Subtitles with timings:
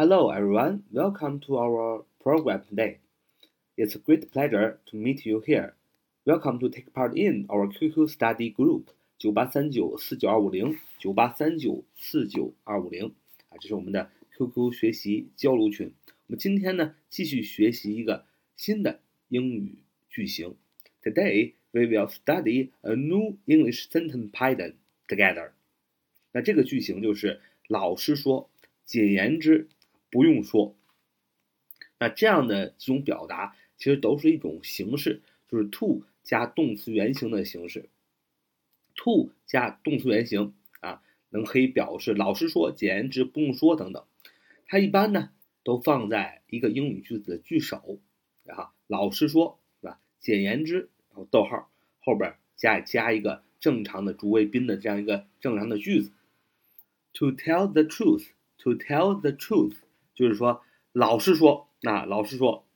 [0.00, 0.84] Hello, everyone.
[0.92, 3.00] Welcome to our program today.
[3.76, 5.74] It's a great pleasure to meet you here.
[6.24, 13.12] Welcome to take part in our QQ study group 九八三九四九二五零九八三九四九二五零
[13.48, 15.92] 啊，这是我们的 QQ 学习交流群。
[16.06, 18.24] 我们今天呢，继续学习一个
[18.54, 19.78] 新的英语
[20.08, 20.54] 句型。
[21.02, 24.74] Today we will study a new English sentence pattern
[25.08, 25.50] together.
[26.30, 28.48] 那这个句型就是老师说，
[28.84, 29.66] 简言之。
[30.10, 30.76] 不用说，
[31.98, 37.88] 那这样的几种表达其实都是一种形式，就是 to 加动词原形的形式。
[38.94, 44.04] to 加动词原形啊，能可以表示老实说、简言之、不用说等等。
[44.66, 45.30] 它一般呢
[45.62, 48.00] 都放在一个英语句子的句首，
[48.44, 50.00] 然后，老实说，是吧？
[50.18, 56.12] 简言之，然后逗号后边加加一个正常的主谓宾的这样一个正常的句子。
[57.14, 59.76] To tell the truth, to tell the truth.
[60.18, 62.66] 就是说，老实说，啊，老实说，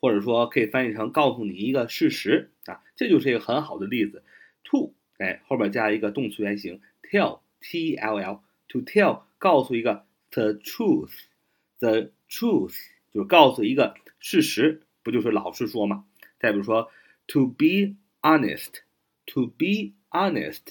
[0.00, 4.24] 或者说可以翻译成告诉你一个事实啊，这就是一个很好的例子。
[4.64, 12.78] to，哎，后边加一个动词原形，tell，t-e-l-l，to tell，告诉一个 the truth，the truth，
[13.12, 16.06] 就是告诉一个事实，不就是老实说吗？
[16.38, 16.90] 再比如说
[17.26, 20.62] ，to be honest，to be honest，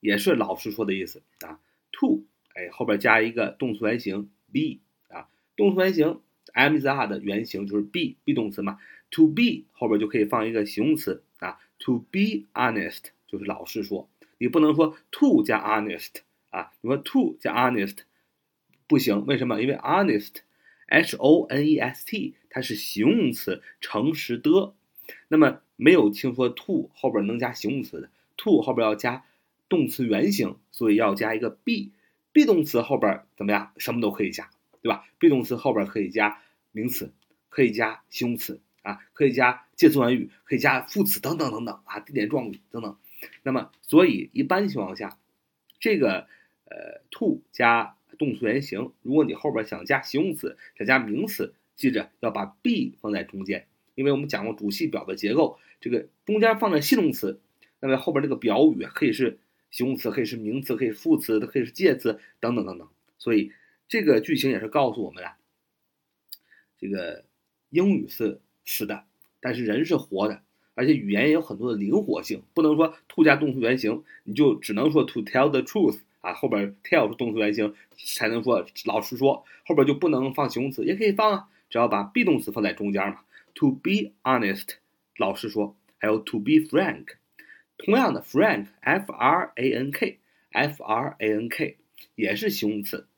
[0.00, 1.60] 也是老实说的意思啊。
[1.92, 4.80] to，哎，后边加一个动词原形 be。
[5.60, 6.20] 动词原形
[6.54, 8.78] am is are 的原形就是 be be 动词嘛
[9.10, 14.08] ，to be 后边就可以放一个形容词啊，to be honest 就是老实说，
[14.38, 17.98] 你不能说 to 加 honest 啊，你说 to 加 honest
[18.86, 19.60] 不行，为什么？
[19.60, 24.72] 因为 honest，h o n e s t 它是形容词，诚实的，
[25.28, 28.08] 那么没有听说 to 后边能加形容词的
[28.38, 29.26] ，to 后边要加
[29.68, 33.72] 动词原形，所以要加一个 be，be 动词后边怎么样？
[33.76, 34.48] 什么都可以加。
[34.82, 36.40] 对吧？be 动词后边可以加
[36.72, 37.12] 名词，
[37.48, 42.96] 可以加形容词啊，可以加介词短语，可以加副词等等等等啊，地点状语等等。
[43.42, 45.18] 那么，所以一般情况下，
[45.78, 46.26] 这个
[46.64, 57.40] 呃 to 加动词原形，如果你后边想加形容词，想加名词，记着要把 be 放在中间，因为我们讲过主系表的结构，这个中间放在系动词，
[57.80, 59.38] 那么后边这个表语可以是
[59.70, 63.52] 形容词，可以是名词，可以副词，可以是介词等等等等，所以。
[63.90, 65.32] 这个句型也是告诉我们了，
[66.78, 67.24] 这个
[67.70, 69.02] 英语是死的，
[69.40, 70.42] 但是人是活的，
[70.74, 77.74] 而且语言也有很多的灵活性，不能说 to 加动词原形，你就只能说 to tell the truth 啊，后边 tell 是动词原形
[78.14, 83.24] 才能说老实说，后边就不能放形容词，也可以放啊，只要把 be 动词放在中间嘛
[83.54, 84.74] ，to be honest
[85.16, 87.16] 老实说，还有 to be frank，
[87.76, 90.20] 同样的 frank f r a n k
[90.52, 91.76] f r a n k
[92.14, 93.08] 也是形容词。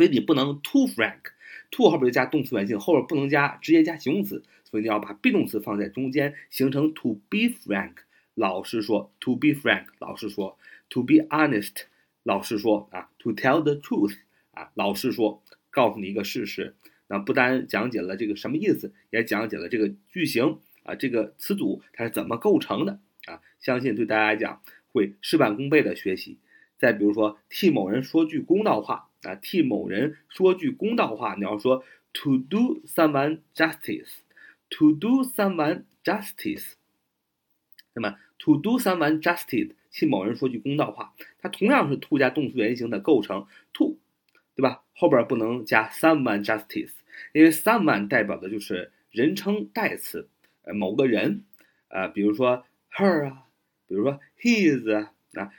[0.00, 7.96] 所以你不能 to frank，to 后边就加动词原形，后边不能加直接加形容词，所以你要把 be 动词放在中间，形成 to be frank，
[8.34, 10.56] 老实说，to be frank，老实说
[10.88, 11.82] ，to be honest，
[12.22, 14.16] 老实说啊，to tell the truth，
[14.52, 16.74] 啊，老实说，告诉你一个事实。
[17.06, 24.62] 那不单讲解了这个什么意思，也讲解了这个句型啊，这个词组它是怎么构成的啊，相信对大家来讲
[24.94, 26.38] 会事半功倍的学习。
[26.78, 36.72] 再比如说，替某人说句公道话啊，替某人说句公道话，你要说 to do someone justice，to do someone justice。
[37.92, 43.98] 那么 to do someone justice，替某人说句公道话，它同样是 to 加动词原形的构成，to，
[44.54, 44.82] 对吧？
[44.94, 46.92] 后边不能加 someone justice，
[47.32, 50.28] 因为 someone 代表的就是人称代词，
[50.62, 51.44] 呃，某个人，
[51.88, 53.46] 呃，比如说 her 啊，
[53.86, 54.94] 比如说 his
[55.34, 55.52] 啊。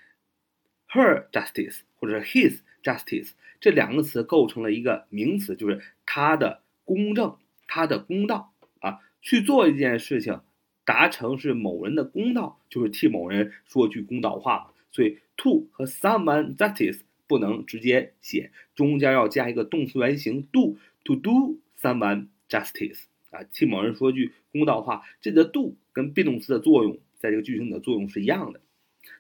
[0.93, 7.37] Her justice 或者是 his justice 这两个词构成了一个名词，就是他的公正，
[7.67, 8.99] 他的公道啊。
[9.21, 10.41] 去做一件事情，
[10.83, 25.03] 达成是某人的公道，就是替某人说句公道话所以 to 和 someone justice 不能直接写，中间要加一个动词原形 do to do someone justice 啊，替某人说句公道话。
[25.21, 28.59] 这个 do 跟 be 动词的作用，在这个句型的作用是一样的。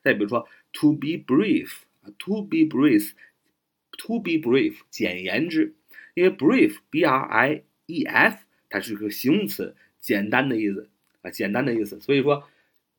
[0.03, 1.71] 再比如说，to be brief
[2.01, 2.09] 啊
[4.01, 5.75] ，to be brief，简言之，
[6.15, 8.37] 因为 brief，b r i e f，
[8.67, 10.89] 它是个形容词，简单的意思
[11.21, 11.99] 啊，简单的意思。
[12.01, 12.47] 所以说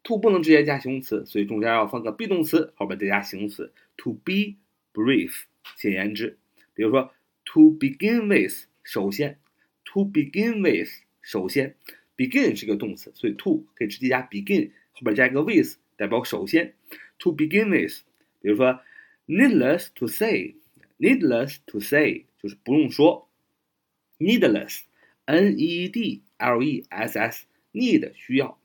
[0.05, 3.73] ，to 不能直接加形容词，所以中间要放个 be 动词，后边再加形容词。
[3.97, 4.55] to be
[4.95, 5.43] brief，
[5.77, 6.39] 简言之。
[6.75, 7.13] 比如说
[7.45, 9.39] ，to begin with，首先
[9.85, 10.89] ，to begin with，
[11.21, 11.75] 首先
[12.17, 15.77] ，begin 是个动词，所以 to 可以直接加 begin，后边加一个 with。
[15.97, 16.75] 代表首先
[17.19, 18.01] ，to begin with，
[18.41, 18.81] 比如说
[19.27, 20.57] ，needless to say
[21.03, 23.29] Needless to say 就是不用说
[24.21, 28.57] ，needless，n e d l e s s，need 需要，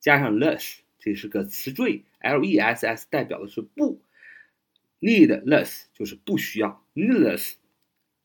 [0.00, 4.00] 加上 less，这是个词缀，l e s s 代表的是不
[5.00, 7.56] ，needless 就是不需要，needless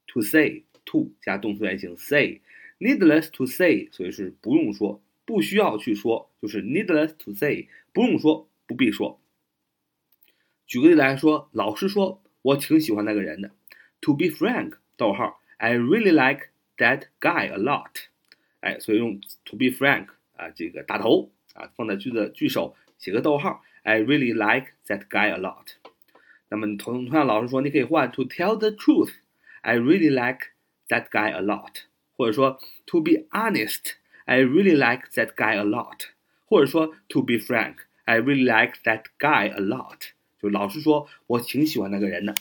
[0.08, 9.20] to say to 加动词原形 say，needless to say，所以是不用说，不需要去说，就是 needless to say，不用说，不必说。
[10.66, 13.51] 举个例来说，老师说我挺喜欢那个人的。
[14.03, 17.91] To be frank，逗号，I really like that guy a lot。
[18.61, 23.63] 哎，所以用 to be frank 啊，这个打头啊，放在句子句首写个逗号。
[23.83, 25.75] I really like that guy a lot。
[26.49, 30.53] 那么同同样，老师说你可以换 To tell the truth，I really like
[30.89, 31.83] that guy a lot。
[32.17, 36.07] 或者说 To be honest，I really like that guy a lot。
[36.47, 40.13] 或者说 To be frank，I really like that guy a lot。
[40.42, 42.34] 就老实说，我挺喜欢那个人的。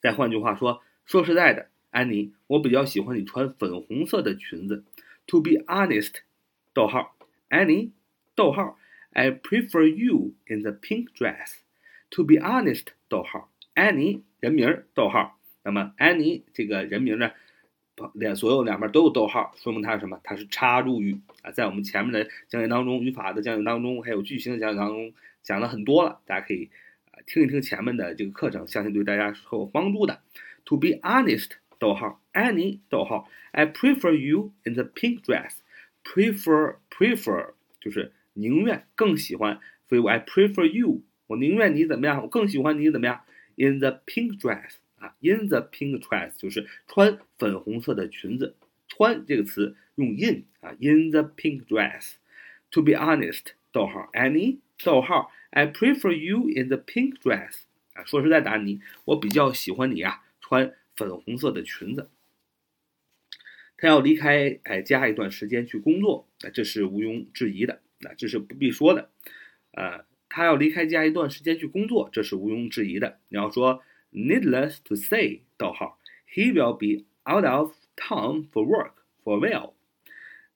[0.00, 4.84] 再换句话说，说实在的，安妮，我比较喜欢你穿粉红色的裙子。
[5.26, 6.14] To be honest，
[6.72, 7.16] 逗号
[7.48, 7.90] ，Annie，
[8.34, 8.78] 逗号
[9.12, 11.58] ，I prefer you in the pink dress。
[12.10, 15.38] To be honest，逗号，Annie，人名，逗号。
[15.62, 17.32] 那么，Annie 这个人名呢，
[18.12, 20.20] 两所有两边都有逗号，说明它是什么？
[20.22, 25.14] 它是插入语啊，在我们前面的讲解当中，语法的讲解当中，还有句型的讲解当中。
[25.44, 26.70] 讲了很多了，大家可以
[27.10, 30.22] 啊听一听前面的这个课程，相信对大家是有帮助的。
[30.64, 35.58] To be honest，逗号，Annie，逗号，I prefer you in the pink dress。
[36.02, 43.20] Prefer，prefer 就是宁愿更喜欢，所以我 I prefer you，我宁愿你怎么样，我更喜欢你怎么样。
[43.56, 48.56] In the pink dress，啊，in the pink dress 就是穿粉红色的裙子。
[48.88, 52.14] 穿这个词用 in 啊，in the pink dress。
[52.70, 54.60] To be honest，逗号，Annie。
[54.82, 57.62] 逗号，I prefer you in the pink dress。
[57.92, 62.10] 啊，说实在的，你，我比较喜欢你啊，穿粉红色的裙子。
[63.76, 69.10] 他要离开哎家一段时间去工作，那这是毋庸置疑的，那这是不必说的。
[69.72, 73.20] 呃，他要离开家一段时间去工作，这是毋庸置疑的。
[73.28, 73.82] 你要说
[74.12, 76.00] ，needless to say，逗号
[76.32, 79.74] ，he will be out of town for work for a while。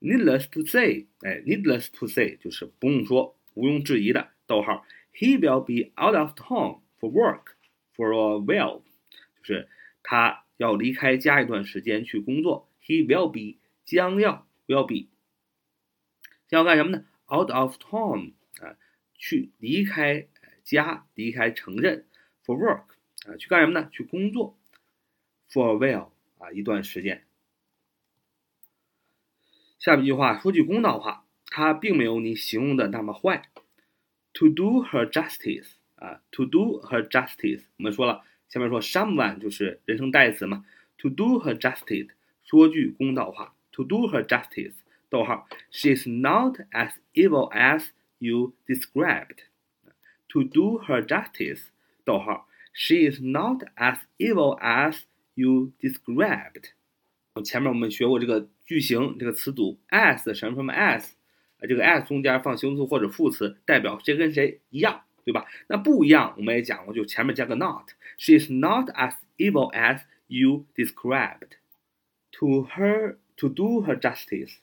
[0.01, 3.38] needless to say，哎，needless to say 就是不用说。
[3.59, 7.55] 毋庸置疑的，逗号，He will be out of town for work
[7.93, 8.83] for a while，
[9.43, 9.69] 就是
[10.05, 12.71] 他要离开家一段时间去工作。
[12.81, 15.09] He will be 将要 will be
[16.47, 18.79] 将要干什么呢？Out of town 啊，
[19.15, 20.29] 去离开
[20.63, 22.07] 家，离开城镇
[22.45, 22.85] for work
[23.29, 23.91] 啊，去干什么呢？
[23.91, 24.57] 去工作
[25.51, 27.25] for a while 啊，一段时间。
[29.81, 31.25] 下面一句话说句公道话。
[31.58, 33.50] 它并没有你形容的那么坏。
[34.34, 40.66] To do her justice 啊，to do her justice，我们说了，下面说 someone 就是人称代词嘛。
[40.98, 42.10] To do her justice，
[42.44, 43.56] 说句公道话。
[43.74, 44.74] To do her justice，
[45.10, 47.88] 逗号，she is not as evil as
[48.20, 51.66] you described。To do her justice，
[52.04, 55.02] 逗号，she is not as evil as
[55.36, 56.72] you described。
[57.44, 61.12] 前面我们学过这个句型，这个词组 as 什么什么 as。
[61.60, 65.46] 啊，这个 as 中间放形容词或者副词，代表谁跟谁一样，对吧？
[65.68, 71.58] 那不一样，我们也讲过，就前面加个 not。She is not as evil as you described.
[72.40, 74.58] To her, to do her justice,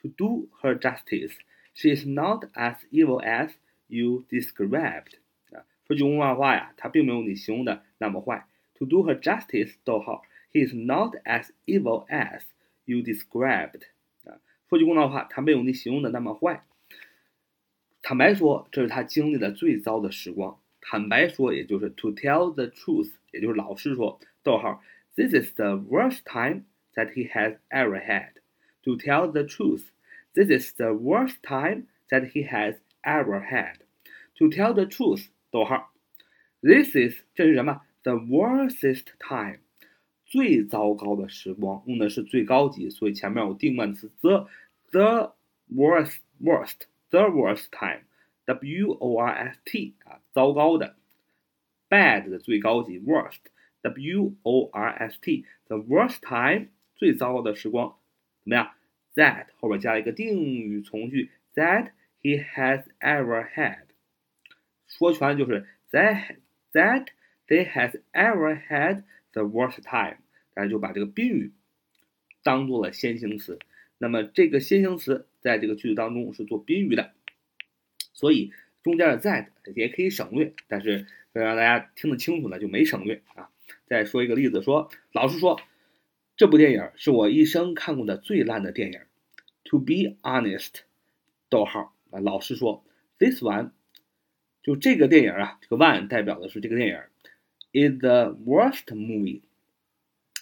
[0.00, 1.34] to do her justice,
[1.74, 3.54] she is not as evil as
[3.88, 5.14] you described.
[5.50, 8.46] 啊，说句公道话呀，她并没有你形容的那么坏。
[8.78, 10.22] To do her justice，逗号，
[10.52, 12.42] he is not as evil as
[12.84, 13.82] you described.
[14.71, 16.63] 说句公道话，他没有你形容的那么坏。
[18.01, 20.61] 坦白说，这是他经历的最糟的时光。
[20.79, 24.81] 坦白说，也就是 to tell the truth，也就是老实说，逗号
[25.17, 26.63] ，this is the worst time
[26.93, 28.35] that he has ever had。
[28.83, 33.79] To tell the truth，this is the worst time that he has ever had。
[34.37, 35.91] To tell the truth，逗号
[36.61, 39.59] ，this is 这是什么？The worstest time。
[40.23, 44.47] 最糟糕的时光用的是最高级，所以前面有定冠词 the
[44.90, 45.32] the
[45.68, 48.04] worst worst the worst time
[48.44, 50.96] w o r s t 啊，糟糕的
[51.88, 53.40] bad 的最高级 worst
[53.82, 57.96] w o r s t the worst time 最糟糕的时光
[58.42, 58.72] 怎么样？
[59.14, 61.90] that 后边加了一个定语从句 that
[62.22, 63.86] he has ever had，
[64.86, 66.36] 说全就是 that
[66.72, 67.08] that
[67.48, 70.16] they has ever had。The worst time，
[70.54, 71.52] 大家就把这个宾语
[72.42, 73.58] 当做了先行词。
[74.01, 77.13] 那么这个先行词在这个句子当中是做宾语的，
[78.13, 80.55] 所以中间的 that 也可以省略。
[80.67, 83.51] 但是为了让大家听得清楚呢，就没省略啊。
[83.85, 85.61] 再说一个例子，说老师说
[86.35, 89.01] 这部电影是我一生看过的最烂的电影。
[89.65, 90.79] To be honest，
[91.47, 92.83] 逗号啊，老师说
[93.19, 93.69] this one，
[94.63, 96.97] 就这个电影啊，这个 one 代表的是这个电影
[97.71, 99.41] is the worst movie，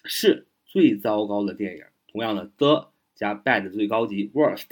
[0.06, 1.84] 是最糟糕的电影。
[2.08, 4.67] 同样的，the 加 bad 最高级，worst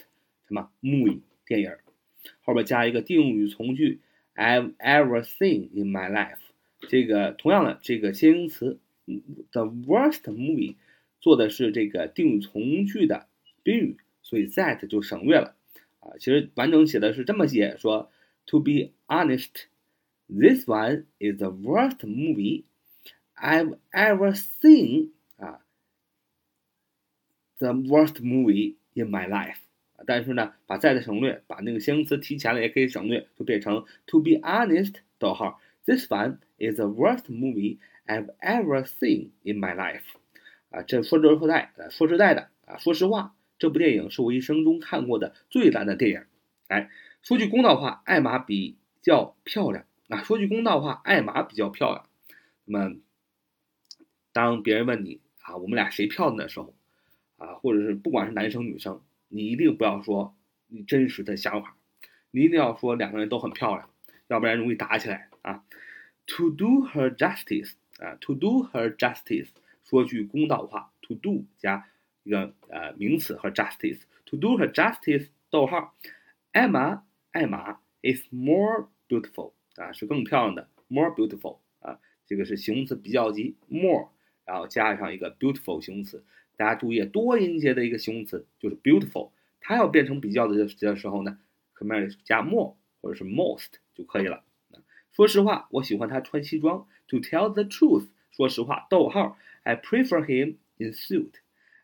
[0.46, 1.72] 什么 movie 电影，
[2.42, 4.00] 后边加一个定语从句
[4.34, 6.38] I've ever seen in my life。
[6.88, 8.78] 这个同样的这个形容词，
[9.52, 10.76] the worst movie
[11.20, 13.28] 做的是这个定语从句的
[13.62, 15.54] 宾语，所以 that 就省略了
[16.00, 16.18] 啊。
[16.18, 18.10] 其实完整写的是这么写：说，
[18.46, 22.64] To be honest，this one is the worst movie
[23.36, 25.12] I've ever seen 啊
[27.57, 29.57] ，the worst movie in my life。
[30.05, 35.59] 但是呢，把 that 省略，把那个形容词提前了也可以省略，就变成 To be honest，逗号。
[35.85, 40.03] This one is the worst movie I've ever seen in my life。
[40.69, 46.23] 啊，这说实说在，说实在的啊，说实话，这部电影是我一生中看过的最烂的电影。
[46.67, 46.89] 哎，
[47.23, 49.85] 说句公道话，艾玛比较漂亮。
[50.09, 52.05] 啊，说句公道话，艾玛比较漂亮。
[52.65, 52.95] 那么，
[54.31, 56.75] 当别人问你啊，我们俩谁漂亮的时候，
[57.37, 60.35] 啊，或者是不管是男生女生，你一定不要说
[60.67, 61.75] 你真实的想法，
[62.31, 63.89] 你一定要说两个人都很漂亮，
[64.27, 65.29] 要不然容易打起来。
[65.41, 65.63] 啊
[66.25, 69.47] ，to do her justice 啊，to do her justice，
[69.85, 71.87] 说句公道话，to do 加
[72.23, 75.95] 一个呃名词和 justice，to do her justice，逗号
[76.51, 77.01] ，Emma
[77.31, 84.09] 艾玛 is more beautiful 啊，是更漂亮的，more beautiful 啊，这个是形容词比较级，more，
[84.43, 86.25] 然后加上一个 beautiful 形容词，
[86.57, 91.39] 大家注意，多音节的一个形容词就是 beautiful，它要变成比较的的时候呢，
[91.73, 94.43] 后面加 more 或者是 most 就可以了。
[95.13, 96.87] 说实话，我喜欢他穿西装。
[97.07, 101.31] To tell the truth，说实话，逗号，I prefer him in suit。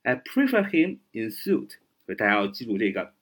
[0.02, 1.78] I prefer him in suit。
[2.06, 3.14] 所以大家要记住这个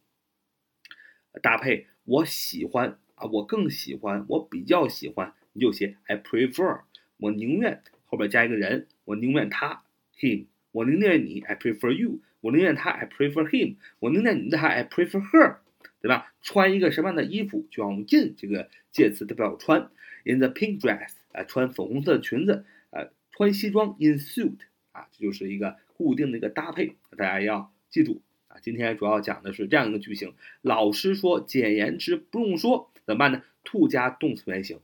[1.41, 1.87] 搭配。
[2.05, 6.81] 我喜欢啊，我更喜欢，我比较喜欢，你就写 I prefer。
[7.17, 9.83] 我宁愿后边加一个人，我宁愿他
[10.17, 10.47] him。
[10.71, 12.19] 我宁愿你 I prefer you。
[12.41, 13.75] 我宁愿他 I prefer him。
[13.99, 15.57] 我宁愿你他 I prefer her。
[16.01, 16.33] 对吧？
[16.41, 19.91] 穿一个什么样的衣服，就要用 in 这个介词代表穿。
[20.23, 23.95] In the pink dress，啊，穿粉红色的裙子，啊，穿西装。
[23.99, 24.57] In suit，
[24.93, 28.19] 啊，这就是一个固定的一个搭配，大家要记住。
[28.47, 30.33] 啊，今天主要讲的是这样一个句型。
[30.63, 34.79] 老师说，简言之不用说，怎么办呢？to 加动词原形，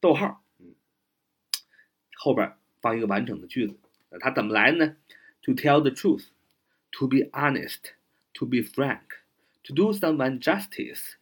[0.00, 0.74] 逗号，嗯，
[2.16, 3.76] 后边放一个完整的句子。
[4.10, 4.96] 那它怎么来的呢
[5.43, 11.15] ？To tell the truth，to be honest，to be frank。to do someone justice,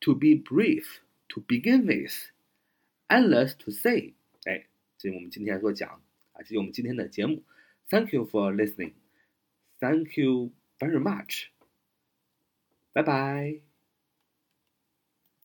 [0.00, 2.32] to be brief, to begin with,
[3.08, 4.14] endless to say。
[4.44, 4.66] 哎，
[4.98, 7.42] 这是我们今天所讲啊，这是我们今天的节目。
[7.88, 8.94] Thank you for listening.
[9.80, 11.46] Thank you very much.
[12.92, 13.69] Bye bye.